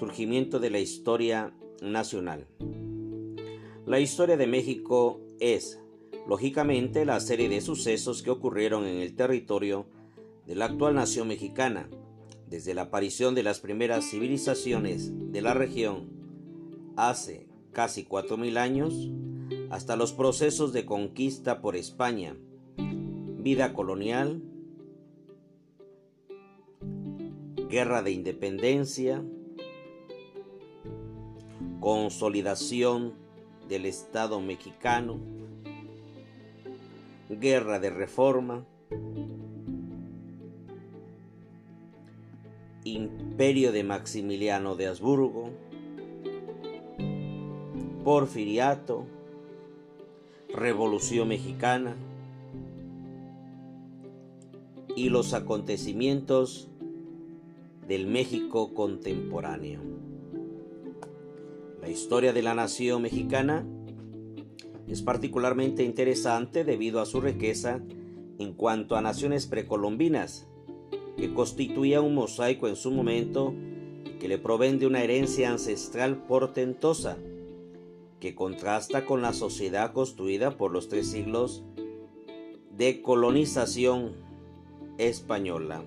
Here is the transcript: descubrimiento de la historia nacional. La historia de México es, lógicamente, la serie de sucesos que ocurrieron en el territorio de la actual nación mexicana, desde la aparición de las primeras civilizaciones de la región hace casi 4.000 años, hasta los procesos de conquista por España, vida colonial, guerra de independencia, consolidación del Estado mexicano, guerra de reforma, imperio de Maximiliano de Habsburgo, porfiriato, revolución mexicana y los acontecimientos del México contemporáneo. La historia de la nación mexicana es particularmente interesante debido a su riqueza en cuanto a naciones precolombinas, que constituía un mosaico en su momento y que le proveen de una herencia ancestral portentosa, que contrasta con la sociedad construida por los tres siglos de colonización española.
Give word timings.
descubrimiento 0.00 0.60
de 0.60 0.70
la 0.70 0.78
historia 0.78 1.52
nacional. 1.82 2.46
La 3.84 4.00
historia 4.00 4.38
de 4.38 4.46
México 4.46 5.20
es, 5.40 5.78
lógicamente, 6.26 7.04
la 7.04 7.20
serie 7.20 7.50
de 7.50 7.60
sucesos 7.60 8.22
que 8.22 8.30
ocurrieron 8.30 8.86
en 8.86 8.96
el 8.96 9.14
territorio 9.14 9.84
de 10.46 10.54
la 10.54 10.66
actual 10.66 10.94
nación 10.94 11.28
mexicana, 11.28 11.90
desde 12.48 12.72
la 12.72 12.82
aparición 12.82 13.34
de 13.34 13.42
las 13.42 13.60
primeras 13.60 14.10
civilizaciones 14.10 15.12
de 15.32 15.42
la 15.42 15.52
región 15.52 16.08
hace 16.96 17.46
casi 17.72 18.04
4.000 18.04 18.56
años, 18.56 19.10
hasta 19.68 19.96
los 19.96 20.14
procesos 20.14 20.72
de 20.72 20.86
conquista 20.86 21.60
por 21.60 21.76
España, 21.76 22.36
vida 22.78 23.74
colonial, 23.74 24.42
guerra 27.68 28.02
de 28.02 28.12
independencia, 28.12 29.22
consolidación 31.80 33.14
del 33.68 33.86
Estado 33.86 34.40
mexicano, 34.40 35.18
guerra 37.28 37.80
de 37.80 37.90
reforma, 37.90 38.66
imperio 42.84 43.72
de 43.72 43.84
Maximiliano 43.84 44.76
de 44.76 44.88
Habsburgo, 44.88 45.50
porfiriato, 48.04 49.06
revolución 50.54 51.28
mexicana 51.28 51.96
y 54.96 55.08
los 55.08 55.32
acontecimientos 55.32 56.68
del 57.86 58.06
México 58.06 58.74
contemporáneo. 58.74 60.09
La 61.80 61.88
historia 61.88 62.32
de 62.32 62.42
la 62.42 62.54
nación 62.54 63.02
mexicana 63.02 63.66
es 64.86 65.02
particularmente 65.02 65.82
interesante 65.82 66.64
debido 66.64 67.00
a 67.00 67.06
su 67.06 67.20
riqueza 67.20 67.80
en 68.38 68.52
cuanto 68.52 68.96
a 68.96 69.00
naciones 69.00 69.46
precolombinas, 69.46 70.46
que 71.16 71.32
constituía 71.32 72.00
un 72.00 72.14
mosaico 72.14 72.68
en 72.68 72.76
su 72.76 72.90
momento 72.90 73.54
y 74.04 74.18
que 74.18 74.28
le 74.28 74.38
proveen 74.38 74.78
de 74.78 74.86
una 74.86 75.02
herencia 75.02 75.50
ancestral 75.50 76.24
portentosa, 76.26 77.16
que 78.18 78.34
contrasta 78.34 79.06
con 79.06 79.22
la 79.22 79.32
sociedad 79.32 79.92
construida 79.92 80.56
por 80.58 80.72
los 80.72 80.88
tres 80.88 81.10
siglos 81.10 81.64
de 82.76 83.00
colonización 83.00 84.12
española. 84.98 85.82